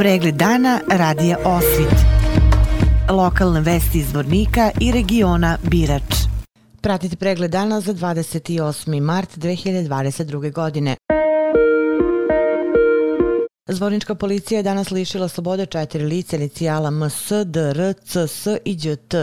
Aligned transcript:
Pregled 0.00 0.34
dana 0.34 0.80
radija 0.90 1.36
Osvit. 1.44 1.94
Lokalne 3.10 3.60
vesti 3.60 3.98
iz 3.98 4.12
Vornika 4.14 4.70
i 4.80 4.92
regiona 4.92 5.58
Birač. 5.62 6.14
Pratite 6.80 7.16
pregled 7.16 7.50
dana 7.50 7.80
za 7.80 7.94
28. 7.94 9.00
mart 9.00 9.36
2022. 9.36 10.52
godine. 10.52 10.96
Zvornička 13.72 14.14
policija 14.14 14.58
je 14.58 14.62
danas 14.62 14.90
lišila 14.90 15.28
slobode 15.28 15.66
četiri 15.66 16.04
lice 16.04 16.36
inicijala 16.36 16.90
MS, 16.90 17.32
DR, 17.44 17.94
CS 18.04 18.46
i 18.64 18.76
đt. 18.76 19.14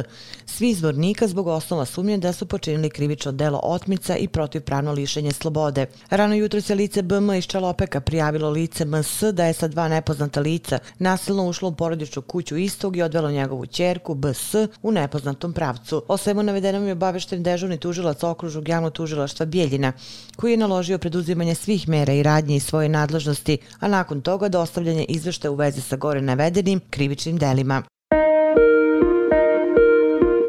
Svi 0.45 0.69
izvornika 0.69 1.27
zbog 1.27 1.47
osnova 1.47 1.85
sumnje 1.85 2.17
da 2.17 2.33
su 2.33 2.45
počinili 2.45 2.89
krivično 2.89 3.31
delo 3.31 3.59
otmica 3.63 4.17
i 4.17 4.27
protivpravno 4.27 4.91
lišenje 4.91 5.31
slobode. 5.31 5.85
Rano 6.09 6.35
jutro 6.35 6.61
se 6.61 6.75
lice 6.75 7.01
BM 7.01 7.31
iz 7.31 7.43
Čalopeka 7.43 8.01
prijavilo 8.01 8.49
lice 8.49 8.85
MS 8.85 9.23
da 9.33 9.45
je 9.45 9.53
sa 9.53 9.67
dva 9.67 9.87
nepoznata 9.87 10.39
lica 10.39 10.79
nasilno 10.99 11.47
ušlo 11.47 11.69
u 11.69 11.75
porodičnu 11.75 12.21
kuću 12.21 12.57
istog 12.57 12.97
i 12.97 13.01
odvelo 13.01 13.31
njegovu 13.31 13.65
čerku 13.65 14.15
BS 14.15 14.55
u 14.81 14.91
nepoznatom 14.91 15.53
pravcu. 15.53 16.03
O 16.07 16.17
svemu 16.17 16.43
navedenom 16.43 16.85
je 16.85 16.91
obavešten 16.91 17.43
dežurni 17.43 17.77
tužilac 17.77 18.23
okružnog 18.23 18.69
javnog 18.69 18.93
tužilaštva 18.93 19.45
Bijeljina, 19.45 19.93
koji 20.35 20.51
je 20.51 20.57
naložio 20.57 20.97
preduzimanje 20.97 21.55
svih 21.55 21.89
mera 21.89 22.13
i 22.13 22.23
radnje 22.23 22.55
iz 22.55 22.65
svoje 22.65 22.89
nadležnosti, 22.89 23.57
a 23.79 23.87
nakon 23.87 24.21
toga 24.21 24.36
toga 24.37 24.49
dostavljanje 24.49 25.05
izveštaja 25.09 25.51
u 25.51 25.55
vezi 25.55 25.81
sa 25.81 25.95
gore 25.95 26.21
navedenim 26.21 26.81
krivičnim 26.89 27.37
delima. 27.37 27.83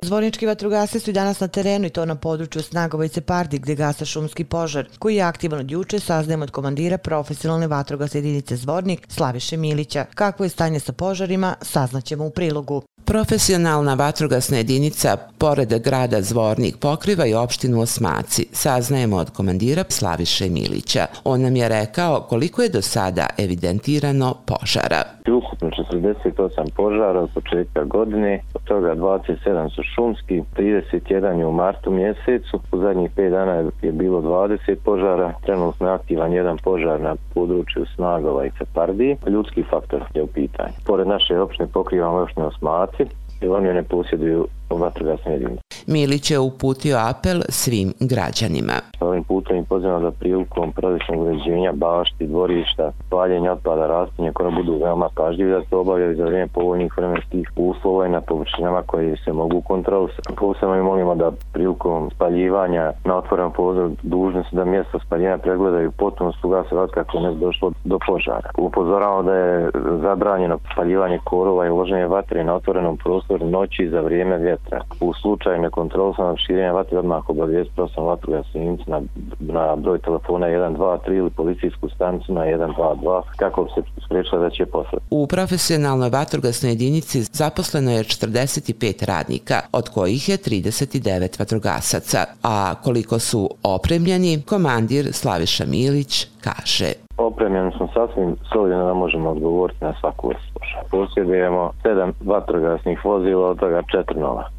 Zvornički 0.05 0.47
vatrogasci 0.47 1.01
su 1.01 1.11
i 1.11 1.13
danas 1.13 1.41
na 1.41 1.49
terenu 1.49 1.87
i 1.87 1.91
to 1.91 2.05
na 2.05 2.15
području 2.15 2.63
Snagovice 2.63 3.21
Pardi 3.21 3.59
gde 3.59 3.75
gasa 3.75 4.05
šumski 4.05 4.45
požar, 4.45 4.89
koji 4.99 5.17
je 5.17 5.23
aktivan 5.23 5.61
od 5.61 5.71
juče, 5.71 6.01
saznajem 6.01 6.43
od 6.43 6.51
komandira 6.51 6.99
profesionalne 6.99 7.67
vatrogasne 7.67 8.19
jedinice 8.19 8.57
Zvornik 8.57 9.07
Slaviše 9.09 9.57
Milića. 9.57 10.05
Kako 10.15 10.45
je 10.45 10.49
stanje 10.49 10.81
sa 10.81 10.93
požarima, 10.93 11.55
saznaćemo 11.63 12.27
u 12.27 12.31
prilogu. 12.31 12.83
Profesionalna 13.09 13.95
vatrogasna 13.95 14.57
jedinica 14.57 15.17
pored 15.39 15.83
grada 15.83 16.23
Zvornik 16.23 16.77
pokriva 16.77 17.27
i 17.27 17.35
opštinu 17.35 17.81
Osmaci, 17.81 18.47
saznajemo 18.53 19.17
od 19.17 19.31
komandira 19.31 19.85
Slaviše 19.89 20.49
Milića. 20.51 21.07
On 21.25 21.41
nam 21.41 21.57
je 21.57 21.69
rekao 21.69 22.27
koliko 22.29 22.63
je 22.63 22.69
do 22.69 22.83
sada 22.83 23.27
evidentirano 23.39 24.35
požara. 24.47 25.18
Ukupno 25.33 25.71
48 25.71 26.75
požara 26.77 27.21
od 27.21 27.31
početka 27.35 27.85
godine, 27.85 28.41
od 28.55 28.63
toga 28.63 28.95
27 28.95 29.75
su 29.75 29.83
šumski, 29.83 30.43
31 30.57 31.39
je 31.39 31.47
u 31.47 31.53
martu 31.53 31.91
mjesecu, 31.91 32.61
u 32.73 32.79
zadnjih 32.79 33.11
5 33.17 33.31
dana 33.31 33.55
je 33.83 33.93
bilo 33.93 34.21
20 34.21 34.77
požara, 34.85 35.33
trenutno 35.47 35.87
je 35.87 35.93
aktivan 35.93 36.33
jedan 36.33 36.57
požar 36.65 37.01
na 37.01 37.17
području 37.35 37.87
Snagova 37.95 38.47
i 38.47 38.51
Cepardi, 38.59 39.17
ljudski 39.27 39.63
faktor 39.63 40.03
je 40.15 40.23
u 40.23 40.27
pitanju. 40.27 40.73
Pored 40.87 41.07
naše 41.07 41.41
opštine 41.41 41.69
pokrivamo 41.73 42.21
još 42.21 42.37
ne 42.37 42.45
Osmaci, 42.45 43.05
jer 43.41 43.53
oni 43.53 43.75
ne 43.75 43.83
posjeduju 43.83 44.47
vatrogasne 44.71 45.33
jedinice. 45.33 45.68
Milić 45.89 46.31
je 46.31 46.39
uputio 46.39 46.97
apel 47.11 47.41
svim 47.49 47.93
građanima. 48.01 48.73
Ovim 49.01 49.25
putem 49.25 49.57
i 49.57 49.65
pozivam 49.65 50.03
da 50.03 50.11
prilikom 50.11 50.73
pravičnog 50.73 51.21
uređenja 51.21 51.73
bašti, 51.73 52.27
dvorišta, 52.27 52.93
paljenja 53.11 53.53
otpada, 53.53 53.87
rastinja 53.87 54.33
koje 54.33 54.51
budu 54.51 54.79
veoma 54.85 55.09
pažljivi 55.17 55.51
da 55.51 55.61
se 55.69 55.77
obavljaju 55.77 56.17
za 56.17 56.25
vrijeme 56.25 56.47
povoljnih 56.47 56.93
vremenskih 56.97 57.51
uslova 57.57 58.07
i 58.07 58.11
na 58.11 58.21
površinama 58.21 58.83
koje 58.83 59.17
se 59.25 59.33
mogu 59.33 59.61
kontrolisati. 59.61 60.35
Posebno 60.37 60.75
mi 60.75 60.83
molimo 60.83 61.15
da 61.15 61.33
prilikom 61.53 62.11
spaljivanja 62.15 62.93
na 63.05 63.17
otvoren 63.17 63.51
pozor 63.51 63.91
dužni 64.03 64.43
su 64.51 64.57
da 64.57 64.65
mjesto 64.65 64.99
spaljivanja 64.99 65.39
pregledaju 65.39 65.91
potpuno 65.91 66.33
sugase 66.33 66.71
kako 66.95 67.21
ne 67.21 67.35
došlo 67.35 67.73
do 67.85 67.99
požara. 68.07 68.51
Upozoravamo 68.59 69.23
da 69.23 69.35
je 69.35 69.71
zabranjeno 70.03 70.59
spaljivanje 70.73 71.19
korova 71.25 71.67
i 71.67 71.71
uloženje 71.71 72.07
vatre 72.07 72.45
na 72.45 72.55
otvorenom 72.55 72.97
prostoru 72.97 73.47
noći 73.47 73.89
za 73.89 74.01
vrijeme 74.01 74.39
vjetra. 74.39 74.81
U 75.01 75.15
slučaju 75.15 75.63
nekontrolisanog 75.79 76.39
širenja 76.47 76.73
vatre 76.73 76.99
odmah 76.99 77.31
obavijest 77.31 77.71
prosim 77.75 78.05
vatrogasnu 78.05 78.61
jedinicu 78.61 78.91
na, 78.91 79.01
na 79.39 79.77
broj 79.77 79.99
telefona 79.99 80.47
123 80.47 81.17
ili 81.17 81.31
policijsku 81.31 81.89
stanicu 81.89 82.33
na 82.33 82.41
122 82.41 83.23
kako 83.37 83.65
bi 83.65 83.71
se 83.75 83.83
spriječila 84.07 84.41
da 84.41 84.51
će 84.51 84.67
posle. 84.67 84.99
U 85.11 85.27
profesionalnoj 85.27 86.11
vatrogasnoj 86.11 86.73
jedinici 86.73 87.23
zaposleno 87.23 87.91
je 87.91 88.05
45 88.05 89.07
radnika, 89.07 89.55
od 89.73 89.89
kojih 89.89 90.29
je 90.29 90.37
39 90.37 91.39
vatrogasaca, 91.39 92.25
a 92.43 92.75
koliko 92.85 93.19
su 93.19 93.51
opremljeni, 93.63 94.43
komandir 94.49 95.13
Slaviša 95.13 95.65
Milić 95.67 96.27
kaže. 96.41 96.93
Opremljeni 97.17 97.73
smo 97.77 97.89
sasvim 97.95 98.37
solidno 98.53 98.87
da 98.87 98.95
možemo 98.95 99.31
odgovoriti 99.31 99.85
na 99.85 99.95
svaku 100.01 100.29
vrstu. 100.29 100.61
Posjedujemo 100.91 101.71
sedam 101.83 102.13
vatrogasnih 102.25 103.05
vozila, 103.05 103.51
od 103.51 103.59
toga 103.59 103.83
četiri 103.93 104.21
nova. 104.21 104.58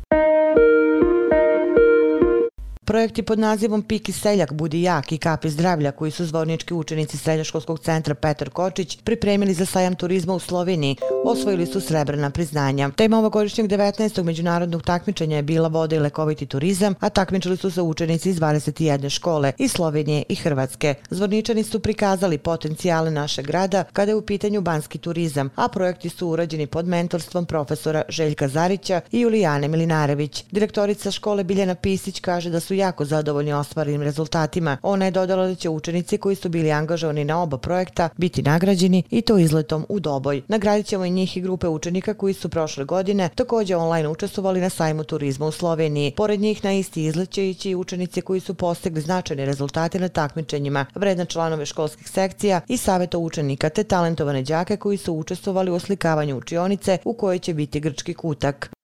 Projekti 2.90 3.22
pod 3.22 3.40
nazivom 3.40 3.82
Piki 3.82 4.12
seljak, 4.12 4.54
budi 4.54 4.82
jak 4.82 5.12
i 5.12 5.18
kapi 5.18 5.50
zdravlja 5.50 5.92
koji 5.92 6.12
su 6.12 6.26
zvornički 6.26 6.74
učenici 6.74 7.18
Srednjoškolskog 7.18 7.80
centra 7.80 8.16
Petar 8.16 8.50
Kočić 8.50 8.98
pripremili 9.04 9.54
za 9.54 9.66
sajam 9.66 9.96
turizma 9.96 10.34
u 10.34 10.40
Sloveniji, 10.40 10.96
osvojili 11.26 11.66
su 11.66 11.82
srebrna 11.82 12.30
priznanja. 12.30 12.90
Tema 12.96 13.18
ovogodišnjeg 13.18 13.68
19. 13.68 14.24
međunarodnog 14.24 14.84
takmičenja 14.84 15.36
je 15.36 15.44
bila 15.44 15.68
voda 15.68 15.96
i 15.96 16.00
lekoviti 16.00 16.46
turizam, 16.46 16.96
a 17.00 17.10
takmičili 17.10 17.58
su 17.58 17.72
se 17.72 17.82
učenici 17.82 18.30
iz 18.30 18.40
21 18.40 19.10
škole 19.10 19.52
iz 19.58 19.72
Slovenije 19.72 20.24
i 20.30 20.36
Hrvatske. 20.36 20.96
Zvorničani 21.10 21.64
su 21.64 21.80
prikazali 21.80 22.38
potencijale 22.38 23.12
našeg 23.12 23.46
grada 23.46 23.84
kada 23.94 24.12
je 24.12 24.16
u 24.16 24.22
pitanju 24.22 24.62
banski 24.62 24.98
turizam, 24.98 25.50
a 25.56 25.68
projekti 25.68 26.10
su 26.10 26.28
urađeni 26.28 26.68
pod 26.68 26.88
mentorstvom 26.88 27.46
profesora 27.46 28.02
Željka 28.10 28.48
Zarića 28.48 29.02
i 29.12 29.20
Julijane 29.20 29.68
Milinarević. 29.68 30.44
Direktorica 30.52 31.12
škole 31.12 31.44
Biljana 31.44 31.76
Pisić 31.76 32.20
kaže 32.20 32.50
da 32.50 32.60
su 32.60 32.79
jako 32.80 33.06
zadovoljni 33.06 33.54
ostvarenim 33.54 34.02
rezultatima. 34.02 34.78
Ona 34.82 35.06
je 35.06 35.12
dodala 35.12 35.48
da 35.48 35.56
će 35.56 35.70
učenici 35.70 36.18
koji 36.18 36.36
su 36.36 36.50
bili 36.50 36.72
angažovani 36.72 37.26
na 37.26 37.42
oba 37.42 37.58
projekta 37.58 38.10
biti 38.18 38.42
nagrađeni 38.42 39.04
i 39.10 39.22
to 39.22 39.38
izletom 39.38 39.86
u 39.90 40.00
Doboj. 40.00 40.42
Nagradit 40.48 40.86
ćemo 40.86 41.06
i 41.06 41.12
njih 41.12 41.38
i 41.38 41.42
grupe 41.42 41.68
učenika 41.68 42.14
koji 42.14 42.34
su 42.34 42.50
prošle 42.50 42.86
godine 42.86 43.30
takođe 43.36 43.76
online 43.76 44.08
učestvovali 44.08 44.62
na 44.62 44.70
sajmu 44.70 45.04
turizma 45.04 45.46
u 45.46 45.52
Sloveniji. 45.52 46.14
Pored 46.18 46.40
njih 46.40 46.64
na 46.64 46.74
isti 46.74 47.04
izlet 47.04 47.30
će 47.30 47.50
ići 47.50 47.70
i 47.70 47.76
učenici 47.76 48.22
koji 48.22 48.40
su 48.40 48.54
postigli 48.54 49.02
značajne 49.02 49.46
rezultate 49.46 50.00
na 50.00 50.10
takmičenjima, 50.10 50.86
vredna 50.96 51.26
članove 51.26 51.66
školskih 51.66 52.10
sekcija 52.10 52.62
i 52.68 52.78
saveta 52.78 53.18
učenika 53.18 53.70
te 53.70 53.84
talentovane 53.84 54.42
đake 54.44 54.78
koji 54.78 54.98
su 54.98 55.14
učestvovali 55.14 55.72
u 55.72 55.76
oslikavanju 55.76 56.38
učionice 56.38 56.98
u 57.06 57.14
kojoj 57.14 57.40
će 57.40 57.54
biti 57.54 57.80
grčki 57.80 58.14
kutak. 58.14 58.79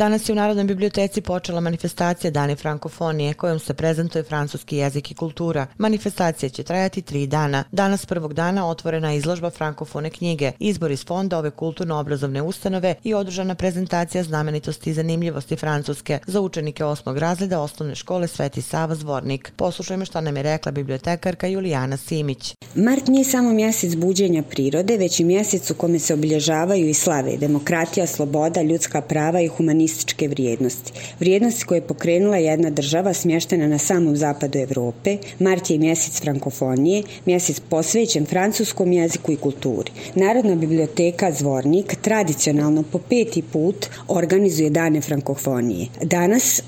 Danas 0.00 0.28
je 0.28 0.32
u 0.32 0.36
Narodnoj 0.36 0.64
biblioteci 0.64 1.20
počela 1.20 1.60
manifestacija 1.60 2.30
Dani 2.30 2.56
frankofonije 2.56 3.34
kojom 3.34 3.58
se 3.58 3.74
prezentuje 3.74 4.24
francuski 4.24 4.76
jezik 4.76 5.10
i 5.10 5.14
kultura. 5.14 5.66
Manifestacija 5.78 6.48
će 6.48 6.62
trajati 6.62 7.02
tri 7.02 7.26
dana. 7.26 7.64
Danas 7.72 8.06
prvog 8.06 8.34
dana 8.34 8.68
otvorena 8.68 9.10
je 9.10 9.16
izložba 9.16 9.50
frankofone 9.50 10.10
knjige, 10.10 10.52
izbor 10.58 10.90
iz 10.90 11.04
fonda 11.04 11.38
ove 11.38 11.50
kulturno-obrazovne 11.50 12.42
ustanove 12.42 12.94
i 13.04 13.14
održana 13.14 13.54
prezentacija 13.54 14.24
znamenitosti 14.24 14.90
i 14.90 14.92
zanimljivosti 14.94 15.56
Francuske 15.56 16.18
za 16.26 16.40
učenike 16.40 16.84
osmog 16.84 17.18
razreda 17.18 17.60
osnovne 17.60 17.94
škole 17.94 18.28
Sveti 18.28 18.62
Sava 18.62 18.94
Zvornik. 18.94 19.52
Poslušajmo 19.56 20.04
šta 20.04 20.20
nam 20.20 20.36
je 20.36 20.42
rekla 20.42 20.72
bibliotekarka 20.72 21.46
Julijana 21.46 21.96
Simić. 21.96 22.54
Mart 22.74 23.06
nije 23.06 23.24
samo 23.24 23.52
mjesec 23.52 23.94
buđenja 23.94 24.42
prirode, 24.42 24.96
već 24.96 25.20
i 25.20 25.24
mjesec 25.24 25.70
u 25.70 25.74
kome 25.74 25.98
se 25.98 26.14
obilježavaju 26.14 26.88
i 26.88 26.94
slave 26.94 27.36
demokratija, 27.36 28.06
sloboda, 28.06 28.62
ljudska 28.62 29.00
prava 29.00 29.40
i 29.40 29.48
humanizam 29.48 29.89
humanističke 29.90 30.28
vrijednosti. 30.28 30.92
Vrijednosti 31.20 31.64
koje 31.64 31.78
je 31.78 31.86
pokrenula 31.86 32.36
jedna 32.36 32.70
država 32.70 33.14
smještena 33.14 33.68
na 33.68 33.78
samom 33.78 34.16
zapadu 34.16 34.58
Evrope, 34.58 35.18
mart 35.38 35.70
je 35.70 35.78
mjesec 35.78 36.20
frankofonije, 36.20 37.02
mjesec 37.26 37.60
posvećen 37.60 38.26
francuskom 38.26 38.92
jeziku 38.92 39.32
i 39.32 39.36
kulturi. 39.36 39.90
Narodna 40.14 40.54
biblioteka 40.54 41.32
Zvornik 41.32 41.94
tradicionalno 42.02 42.82
po 42.82 42.98
peti 42.98 43.42
put 43.42 43.86
organizuje 44.08 44.70
dane 44.70 45.00
frankofonije. 45.00 45.86
Danas 46.02 46.62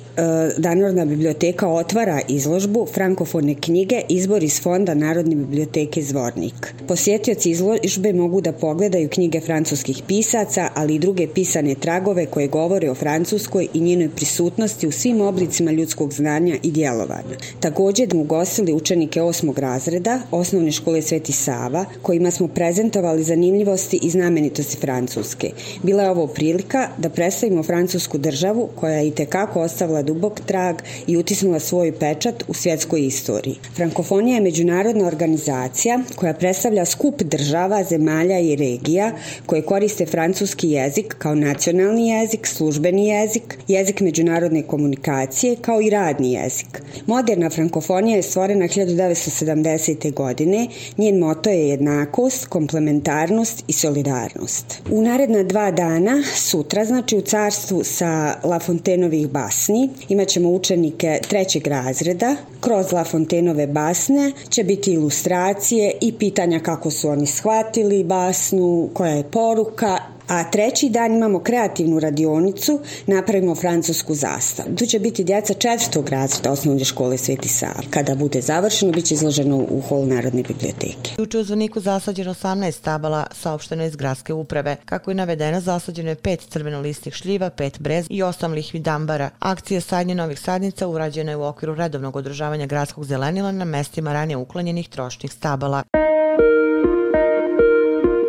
Danorna 0.58 1.04
biblioteka 1.04 1.68
otvara 1.68 2.20
izložbu 2.28 2.86
frankofone 2.94 3.54
knjige 3.54 4.00
Izbor 4.08 4.42
iz 4.42 4.60
fonda 4.60 4.94
Narodne 4.94 5.36
biblioteke 5.36 6.02
Zvornik. 6.02 6.74
Posjetioci 6.88 7.50
izložbe 7.50 8.12
mogu 8.12 8.40
da 8.40 8.52
pogledaju 8.52 9.08
knjige 9.08 9.40
francuskih 9.40 10.02
pisaca, 10.08 10.68
ali 10.74 10.94
i 10.94 10.98
druge 10.98 11.26
pisane 11.34 11.74
tragove 11.74 12.26
koje 12.26 12.48
govore 12.48 12.90
o 12.90 12.94
Francuskoj 12.94 13.68
i 13.74 13.80
njenoj 13.80 14.08
prisutnosti 14.08 14.86
u 14.86 14.92
svim 14.92 15.20
oblicima 15.20 15.70
ljudskog 15.70 16.12
znanja 16.12 16.56
i 16.62 16.70
djelovanja. 16.70 17.36
Takođe 17.60 18.06
da 18.06 18.16
ugostili 18.16 18.72
učenike 18.72 19.22
osmog 19.22 19.58
razreda 19.58 20.20
osnovne 20.30 20.72
škole 20.72 21.02
Sveti 21.02 21.32
Sava, 21.32 21.84
kojima 22.02 22.30
smo 22.30 22.48
prezentovali 22.48 23.22
zanimljivosti 23.22 23.98
i 24.02 24.10
znamenitosti 24.10 24.76
Francuske. 24.76 25.50
Bila 25.82 26.02
je 26.02 26.10
ovo 26.10 26.26
prilika 26.26 26.88
da 26.98 27.08
predstavimo 27.08 27.62
francusku 27.62 28.18
državu 28.18 28.68
koja 28.76 28.94
je 28.94 29.08
i 29.08 29.10
tekako 29.10 29.60
ostavila 29.60 30.01
ostavila 30.02 30.12
dubok 30.12 30.40
trag 30.46 30.76
i 31.06 31.16
utisnula 31.16 31.60
svoj 31.60 31.92
pečat 31.92 32.44
u 32.48 32.54
svjetskoj 32.54 33.06
istoriji. 33.06 33.56
Frankofonija 33.76 34.34
je 34.34 34.40
međunarodna 34.40 35.06
organizacija 35.06 36.00
koja 36.16 36.34
predstavlja 36.34 36.84
skup 36.84 37.22
država, 37.22 37.84
zemalja 37.84 38.38
i 38.38 38.56
regija 38.56 39.12
koje 39.46 39.62
koriste 39.62 40.06
francuski 40.06 40.70
jezik 40.70 41.14
kao 41.18 41.34
nacionalni 41.34 42.08
jezik, 42.08 42.46
službeni 42.46 43.08
jezik, 43.08 43.58
jezik 43.68 44.00
međunarodne 44.00 44.62
komunikacije 44.62 45.56
kao 45.56 45.80
i 45.80 45.90
radni 45.90 46.32
jezik. 46.32 46.82
Moderna 47.06 47.50
frankofonija 47.50 48.16
je 48.16 48.22
stvorena 48.22 48.64
1970. 48.64 50.12
godine. 50.12 50.68
Njen 50.98 51.18
moto 51.18 51.50
je 51.50 51.68
jednakost, 51.68 52.46
komplementarnost 52.46 53.64
i 53.68 53.72
solidarnost. 53.72 54.82
U 54.90 55.02
naredna 55.02 55.42
dva 55.42 55.70
dana, 55.70 56.22
sutra, 56.36 56.84
znači 56.84 57.16
u 57.16 57.20
carstvu 57.20 57.84
sa 57.84 58.34
La 58.44 58.58
Fontainovih 58.58 59.28
basni, 59.28 59.90
imaćemo 60.08 60.50
učenike 60.50 61.18
trećeg 61.28 61.66
razreda. 61.66 62.36
Kroz 62.60 62.92
La 62.92 63.04
Fontaineove 63.04 63.66
basne 63.66 64.32
će 64.48 64.64
biti 64.64 64.92
ilustracije 64.92 65.92
i 66.00 66.12
pitanja 66.12 66.60
kako 66.60 66.90
su 66.90 67.08
oni 67.08 67.26
shvatili 67.26 68.04
basnu, 68.04 68.88
koja 68.94 69.12
je 69.12 69.30
poruka 69.30 69.98
a 70.28 70.50
treći 70.50 70.88
dan 70.88 71.14
imamo 71.14 71.38
kreativnu 71.38 72.00
radionicu, 72.00 72.80
napravimo 73.06 73.54
francusku 73.54 74.14
zastavu. 74.14 74.76
Tu 74.76 74.86
će 74.86 74.98
biti 74.98 75.24
djeca 75.24 75.54
četvrtog 75.54 76.08
razreda 76.08 76.52
osnovne 76.52 76.84
škole 76.84 77.18
Sveti 77.18 77.48
Sava. 77.48 77.82
Kada 77.90 78.14
bude 78.14 78.40
završeno, 78.40 78.92
bit 78.92 79.04
će 79.04 79.14
izloženo 79.14 79.56
u 79.56 79.80
hol 79.88 80.06
Narodne 80.06 80.42
biblioteke. 80.42 81.10
Juče 81.18 81.38
u 81.38 81.44
Zvoniku 81.44 81.80
zasađeno 81.80 82.34
18 82.34 82.72
stabala, 82.72 83.26
saopšteno 83.32 83.84
iz 83.84 83.96
gradske 83.96 84.32
uprave. 84.32 84.76
Kako 84.84 85.10
je 85.10 85.14
navedeno, 85.14 85.60
zasađeno 85.60 86.08
je 86.08 86.14
pet 86.14 86.40
crvenolistih 86.40 87.14
šljiva, 87.14 87.50
pet 87.50 87.80
brez 87.80 88.06
i 88.10 88.22
osam 88.22 88.52
lihvi 88.52 88.80
dambara. 88.80 89.30
Akcija 89.38 89.80
sadnje 89.80 90.14
novih 90.14 90.40
sadnica 90.40 90.88
urađena 90.88 91.32
je 91.32 91.36
u 91.36 91.44
okviru 91.44 91.74
redovnog 91.74 92.16
održavanja 92.16 92.66
gradskog 92.66 93.04
zelenila 93.04 93.52
na 93.52 93.64
mestima 93.64 94.12
ranije 94.12 94.36
uklanjenih 94.36 94.88
trošnih 94.88 95.32
stabala. 95.32 95.82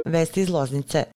Vesti 0.06 0.42
iz 0.42 0.50
Loznice. 0.50 1.13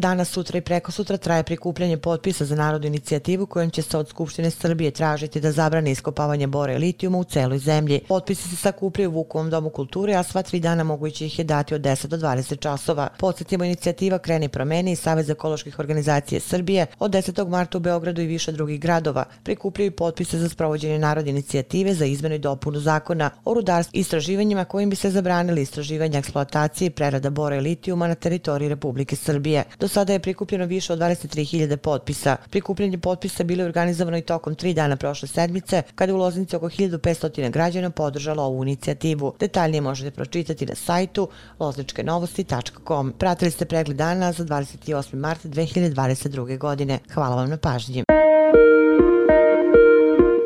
Danas, 0.00 0.28
sutra 0.28 0.58
i 0.58 0.60
preko 0.60 0.92
sutra 0.92 1.16
traje 1.16 1.42
prikupljanje 1.42 1.96
potpisa 1.96 2.44
za 2.44 2.56
narodnu 2.56 2.86
inicijativu 2.86 3.46
kojom 3.46 3.70
će 3.70 3.82
se 3.82 3.98
od 3.98 4.08
Skupštine 4.08 4.50
Srbije 4.50 4.90
tražiti 4.90 5.40
da 5.40 5.52
zabrane 5.52 5.90
iskopavanje 5.90 6.46
bore 6.46 6.74
i 6.74 6.78
litijuma 6.78 7.18
u 7.18 7.24
celoj 7.24 7.58
zemlji. 7.58 8.00
Potpisi 8.08 8.48
se 8.48 8.56
sakupljaju 8.56 9.10
u 9.10 9.12
Vukovom 9.12 9.50
domu 9.50 9.70
kulture, 9.70 10.14
a 10.14 10.22
sva 10.22 10.42
tri 10.42 10.60
dana 10.60 10.84
moguće 10.84 11.26
ih 11.26 11.38
je 11.38 11.44
dati 11.44 11.74
od 11.74 11.80
10 11.80 12.06
do 12.06 12.16
20 12.16 12.58
časova. 12.58 13.08
Podsjetimo 13.18 13.64
inicijativa 13.64 14.18
Kreni 14.18 14.48
promeni 14.48 14.92
i 14.92 14.96
Savez 14.96 15.30
ekoloških 15.30 15.78
organizacije 15.78 16.40
Srbije 16.40 16.86
od 16.98 17.10
10. 17.10 17.48
marta 17.48 17.78
u 17.78 17.80
Beogradu 17.80 18.22
i 18.22 18.26
više 18.26 18.52
drugih 18.52 18.80
gradova. 18.80 19.24
Prikupljaju 19.42 19.92
potpise 19.92 20.38
za 20.38 20.48
sprovođenje 20.48 20.98
narodne 20.98 21.30
inicijative 21.30 21.94
za 21.94 22.04
izmenu 22.04 22.34
i 22.34 22.38
dopunu 22.38 22.80
zakona 22.80 23.30
o 23.44 23.54
rudarskim 23.54 24.00
istraživanjima 24.00 24.64
kojim 24.64 24.90
bi 24.90 24.96
se 24.96 25.10
zabranili 25.10 25.62
istraživanja 25.62 26.18
eksploatacije 26.18 26.86
i 26.86 26.90
prerada 26.90 27.30
bora 27.30 27.56
i 27.56 27.60
litijuma 27.60 28.08
na 28.08 28.14
teritoriji 28.14 28.68
Republike 28.68 29.16
Srbije. 29.16 29.64
Do 29.80 29.89
sada 29.90 30.12
je 30.12 30.18
prikupljeno 30.18 30.66
više 30.66 30.92
od 30.92 30.98
23.000 30.98 31.76
potpisa. 31.76 32.36
Prikupljanje 32.50 32.98
potpisa 32.98 33.44
bilo 33.44 33.62
je 33.62 33.66
organizovano 33.66 34.18
i 34.18 34.22
tokom 34.22 34.54
tri 34.54 34.74
dana 34.74 34.96
prošle 34.96 35.28
sedmice, 35.28 35.82
kada 35.94 36.10
je 36.10 36.14
u 36.14 36.18
Loznici 36.18 36.56
oko 36.56 36.66
1500 36.66 37.50
građana 37.50 37.90
podržalo 37.90 38.42
ovu 38.42 38.62
inicijativu. 38.62 39.34
Detaljnije 39.40 39.80
možete 39.80 40.10
pročitati 40.10 40.66
na 40.66 40.74
sajtu 40.74 41.28
lozničkenovosti.com. 41.58 43.12
Pratili 43.18 43.50
ste 43.50 43.64
pregled 43.64 43.96
dana 43.96 44.32
za 44.32 44.44
28. 44.44 45.14
marta 45.14 45.48
2022. 45.48 46.58
godine. 46.58 46.98
Hvala 47.14 47.36
vam 47.36 47.50
na 47.50 47.56
pažnji. 47.56 48.04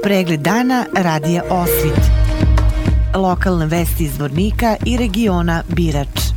Pregled 0.02 0.40
dana 0.40 0.86
radija 0.96 1.42
Osvit. 1.50 2.00
Lokalne 3.14 3.66
vesti 3.66 4.04
iz 4.04 4.18
Vornika 4.18 4.76
i 4.86 4.96
regiona 4.96 5.62
Birač. 5.68 6.33